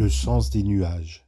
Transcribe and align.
Le 0.00 0.08
sens 0.08 0.50
des 0.50 0.62
nuages. 0.62 1.26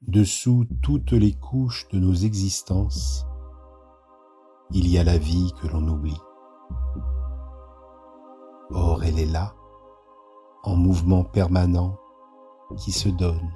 Dessous 0.00 0.64
toutes 0.80 1.10
les 1.10 1.32
couches 1.32 1.88
de 1.88 1.98
nos 1.98 2.14
existences, 2.14 3.26
il 4.70 4.86
y 4.86 4.96
a 4.96 5.02
la 5.02 5.18
vie 5.18 5.52
que 5.60 5.66
l'on 5.66 5.88
oublie. 5.88 6.20
Or 8.70 9.02
elle 9.02 9.18
est 9.18 9.32
là, 9.32 9.56
en 10.62 10.76
mouvement 10.76 11.24
permanent, 11.24 11.98
qui 12.78 12.92
se 12.92 13.08
donne, 13.08 13.50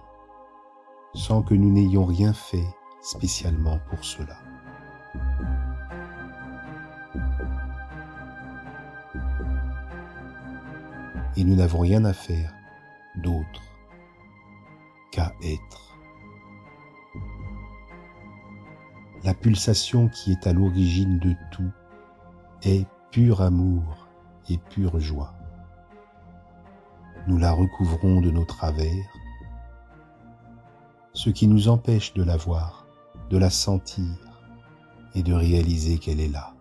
sans 1.14 1.44
que 1.44 1.54
nous 1.54 1.70
n'ayons 1.70 2.06
rien 2.06 2.32
fait 2.32 2.66
spécialement 3.00 3.78
pour 3.88 4.04
cela. 4.04 4.53
Et 11.36 11.44
nous 11.44 11.56
n'avons 11.56 11.80
rien 11.80 12.04
à 12.04 12.12
faire 12.12 12.52
d'autre 13.16 13.62
qu'à 15.10 15.32
être. 15.42 15.96
La 19.24 19.34
pulsation 19.34 20.08
qui 20.08 20.32
est 20.32 20.46
à 20.46 20.52
l'origine 20.52 21.18
de 21.18 21.34
tout 21.50 21.70
est 22.62 22.86
pur 23.10 23.40
amour 23.40 24.08
et 24.48 24.58
pure 24.58 25.00
joie. 25.00 25.34
Nous 27.26 27.38
la 27.38 27.52
recouvrons 27.52 28.20
de 28.20 28.30
nos 28.30 28.44
travers, 28.44 29.06
ce 31.14 31.30
qui 31.30 31.46
nous 31.46 31.68
empêche 31.68 32.12
de 32.12 32.22
la 32.22 32.36
voir, 32.36 32.86
de 33.30 33.38
la 33.38 33.50
sentir 33.50 34.04
et 35.14 35.22
de 35.22 35.32
réaliser 35.32 35.98
qu'elle 35.98 36.20
est 36.20 36.28
là, 36.28 36.54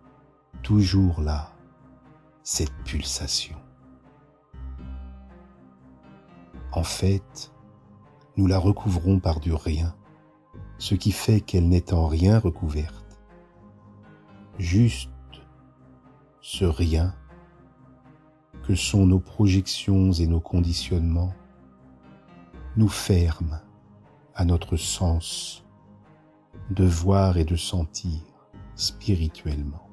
toujours 0.61 1.21
là, 1.21 1.51
cette 2.43 2.73
pulsation. 2.85 3.62
En 6.83 6.85
fait, 6.85 7.53
nous 8.35 8.45
la 8.45 8.59
recouvrons 8.59 9.21
par 9.21 9.39
du 9.39 9.53
rien, 9.53 9.95
ce 10.77 10.95
qui 10.95 11.13
fait 11.13 11.39
qu'elle 11.39 11.69
n'est 11.69 11.93
en 11.93 12.07
rien 12.07 12.39
recouverte. 12.39 13.21
Juste 14.59 15.09
ce 16.41 16.65
rien 16.65 17.15
que 18.63 18.75
sont 18.75 19.05
nos 19.05 19.21
projections 19.21 20.11
et 20.11 20.27
nos 20.27 20.41
conditionnements 20.41 21.33
nous 22.75 22.89
ferment 22.89 23.61
à 24.35 24.43
notre 24.43 24.75
sens 24.75 25.63
de 26.69 26.83
voir 26.83 27.37
et 27.37 27.45
de 27.45 27.55
sentir 27.55 28.19
spirituellement. 28.75 29.87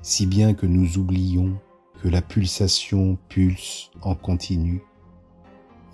Si 0.00 0.24
bien 0.24 0.54
que 0.54 0.64
nous 0.64 0.96
oublions 0.96 1.60
que 2.04 2.10
la 2.10 2.20
pulsation 2.20 3.16
pulse 3.30 3.90
en 4.02 4.14
continu 4.14 4.82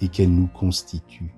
et 0.01 0.09
qu'elle 0.09 0.35
nous 0.35 0.49
constitue. 0.49 1.33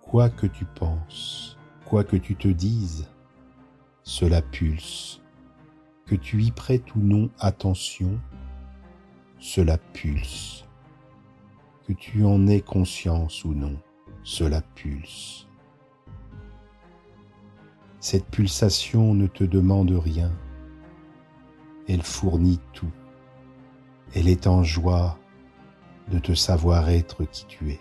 Quoi 0.00 0.30
que 0.30 0.46
tu 0.46 0.64
penses, 0.64 1.58
quoi 1.84 2.02
que 2.02 2.16
tu 2.16 2.34
te 2.34 2.48
dises, 2.48 3.10
cela 4.04 4.40
pulse. 4.40 5.20
Que 6.06 6.14
tu 6.14 6.42
y 6.42 6.50
prêtes 6.50 6.96
ou 6.96 7.00
non 7.00 7.28
attention, 7.38 8.18
cela 9.38 9.76
pulse. 9.76 10.64
Que 11.86 11.92
tu 11.92 12.24
en 12.24 12.46
aies 12.46 12.62
conscience 12.62 13.44
ou 13.44 13.52
non, 13.52 13.76
cela 14.22 14.62
pulse. 14.62 15.45
Cette 18.00 18.26
pulsation 18.26 19.14
ne 19.14 19.26
te 19.26 19.42
demande 19.42 19.90
rien, 19.90 20.30
elle 21.88 22.02
fournit 22.02 22.60
tout. 22.72 22.90
Elle 24.14 24.28
est 24.28 24.46
en 24.46 24.62
joie 24.62 25.18
de 26.10 26.18
te 26.18 26.34
savoir 26.34 26.88
être 26.88 27.24
qui 27.24 27.46
tu 27.46 27.70
es. 27.70 27.80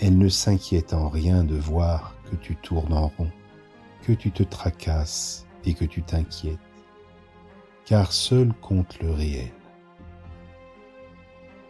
Elle 0.00 0.18
ne 0.18 0.28
s'inquiète 0.28 0.92
en 0.92 1.08
rien 1.08 1.44
de 1.44 1.56
voir 1.56 2.14
que 2.30 2.36
tu 2.36 2.56
tournes 2.56 2.92
en 2.92 3.08
rond, 3.08 3.30
que 4.02 4.12
tu 4.12 4.30
te 4.30 4.42
tracasses 4.42 5.46
et 5.64 5.74
que 5.74 5.84
tu 5.84 6.02
t'inquiètes, 6.02 6.58
car 7.84 8.12
seul 8.12 8.52
compte 8.60 9.00
le 9.00 9.10
réel. 9.10 9.50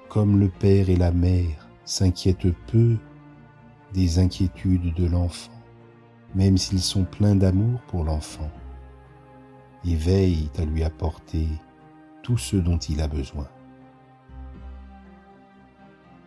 Comme 0.08 0.38
le 0.38 0.48
père 0.48 0.90
et 0.90 0.96
la 0.96 1.12
mère 1.12 1.68
s'inquiètent 1.84 2.52
peu 2.66 2.96
des 3.94 4.18
inquiétudes 4.18 4.94
de 4.94 5.06
l'enfant, 5.06 5.57
même 6.34 6.58
s'ils 6.58 6.82
sont 6.82 7.04
pleins 7.04 7.36
d'amour 7.36 7.80
pour 7.88 8.04
l'enfant, 8.04 8.50
et 9.84 9.94
veillent 9.94 10.50
à 10.58 10.64
lui 10.64 10.84
apporter 10.84 11.48
tout 12.22 12.38
ce 12.38 12.56
dont 12.56 12.78
il 12.78 13.00
a 13.00 13.08
besoin. 13.08 13.48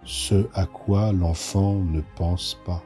Ce 0.03 0.50
à 0.53 0.66
quoi 0.66 1.11
l'enfant 1.11 1.75
ne 1.75 2.01
pense 2.16 2.57
pas, 2.66 2.84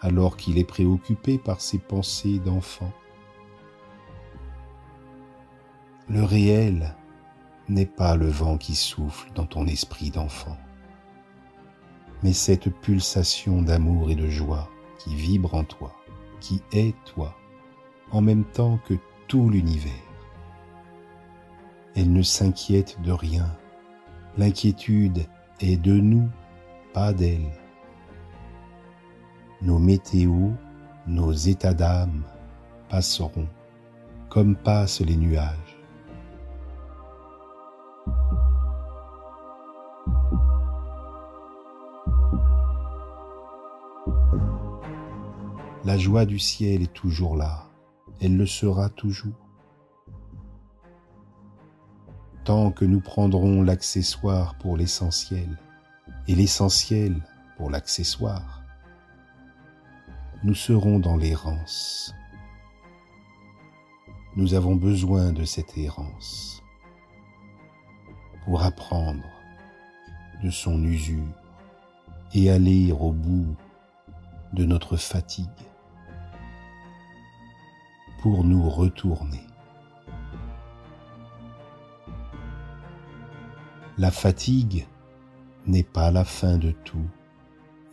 alors 0.00 0.36
qu'il 0.36 0.58
est 0.58 0.64
préoccupé 0.64 1.38
par 1.38 1.60
ses 1.60 1.78
pensées 1.78 2.38
d'enfant. 2.38 2.92
Le 6.08 6.22
réel 6.22 6.94
n'est 7.68 7.86
pas 7.86 8.14
le 8.14 8.28
vent 8.28 8.58
qui 8.58 8.76
souffle 8.76 9.28
dans 9.34 9.46
ton 9.46 9.66
esprit 9.66 10.10
d'enfant, 10.10 10.56
mais 12.22 12.32
cette 12.32 12.70
pulsation 12.70 13.62
d'amour 13.62 14.10
et 14.10 14.14
de 14.14 14.28
joie 14.28 14.70
qui 14.98 15.14
vibre 15.16 15.54
en 15.54 15.64
toi, 15.64 15.95
qui 16.40 16.62
est 16.72 16.94
toi, 17.04 17.34
en 18.10 18.20
même 18.20 18.44
temps 18.44 18.78
que 18.86 18.94
tout 19.28 19.48
l'univers. 19.48 19.92
Elle 21.94 22.12
ne 22.12 22.22
s'inquiète 22.22 23.00
de 23.02 23.12
rien. 23.12 23.46
L'inquiétude 24.36 25.26
est 25.60 25.76
de 25.76 25.92
nous, 25.92 26.28
pas 26.92 27.12
d'elle. 27.12 27.50
Nos 29.62 29.78
météos, 29.78 30.52
nos 31.06 31.32
états 31.32 31.74
d'âme 31.74 32.22
passeront 32.88 33.48
comme 34.28 34.54
passent 34.54 35.00
les 35.00 35.16
nuages. 35.16 35.65
La 45.86 45.96
joie 45.96 46.26
du 46.26 46.40
ciel 46.40 46.82
est 46.82 46.92
toujours 46.92 47.36
là, 47.36 47.68
elle 48.20 48.36
le 48.36 48.44
sera 48.44 48.88
toujours. 48.88 49.38
Tant 52.42 52.72
que 52.72 52.84
nous 52.84 53.00
prendrons 53.00 53.62
l'accessoire 53.62 54.58
pour 54.58 54.76
l'essentiel 54.76 55.56
et 56.26 56.34
l'essentiel 56.34 57.22
pour 57.56 57.70
l'accessoire, 57.70 58.64
nous 60.42 60.56
serons 60.56 60.98
dans 60.98 61.16
l'errance. 61.16 62.12
Nous 64.34 64.54
avons 64.54 64.74
besoin 64.74 65.32
de 65.32 65.44
cette 65.44 65.78
errance 65.78 66.64
pour 68.44 68.64
apprendre 68.64 69.30
de 70.42 70.50
son 70.50 70.82
usure 70.82 71.32
et 72.34 72.50
aller 72.50 72.90
au 72.90 73.12
bout 73.12 73.54
de 74.52 74.64
notre 74.64 74.96
fatigue 74.96 75.46
pour 78.26 78.42
nous 78.42 78.68
retourner. 78.68 79.46
La 83.98 84.10
fatigue 84.10 84.84
n'est 85.64 85.84
pas 85.84 86.10
la 86.10 86.24
fin 86.24 86.58
de 86.58 86.72
tout, 86.72 87.08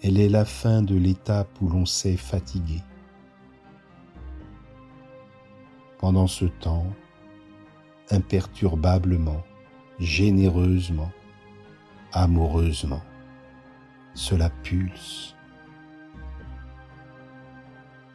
elle 0.01 0.19
est 0.19 0.29
la 0.29 0.43
fin 0.43 0.81
de 0.81 0.95
l'étape 0.95 1.61
où 1.61 1.69
l'on 1.69 1.85
s'est 1.85 2.17
fatigué. 2.17 2.81
Pendant 5.99 6.25
ce 6.25 6.45
temps, 6.45 6.87
imperturbablement, 8.09 9.43
généreusement, 9.99 11.11
amoureusement, 12.11 13.03
cela 14.15 14.49
pulse 14.63 15.35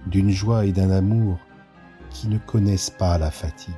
d'une 0.09 0.31
joie 0.31 0.65
et 0.65 0.73
d'un 0.73 0.91
amour 0.91 1.39
qui 2.11 2.29
ne 2.29 2.39
connaissent 2.39 2.91
pas 2.91 3.19
la 3.19 3.31
fatigue. 3.31 3.75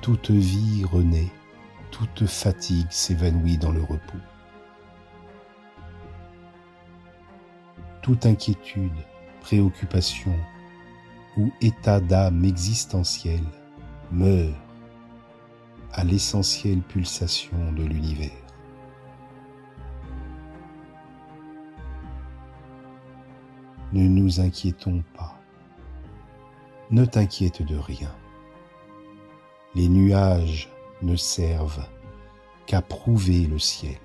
Toute 0.00 0.30
vie 0.30 0.84
renaît, 0.84 1.32
toute 1.90 2.26
fatigue 2.26 2.90
s'évanouit 2.90 3.58
dans 3.58 3.72
le 3.72 3.82
repos. 3.82 4.18
Toute 8.02 8.24
inquiétude, 8.24 8.92
préoccupation 9.40 10.34
ou 11.36 11.50
état 11.60 12.00
d'âme 12.00 12.44
existentiel 12.44 13.42
meurt 14.12 14.54
à 15.92 16.04
l'essentielle 16.04 16.82
pulsation 16.82 17.72
de 17.72 17.82
l'univers. 17.82 18.45
Ne 23.96 24.08
nous 24.08 24.40
inquiétons 24.40 25.02
pas. 25.16 25.40
Ne 26.90 27.06
t'inquiète 27.06 27.62
de 27.62 27.76
rien. 27.76 28.14
Les 29.74 29.88
nuages 29.88 30.70
ne 31.00 31.16
servent 31.16 31.86
qu'à 32.66 32.82
prouver 32.82 33.46
le 33.46 33.58
ciel. 33.58 33.96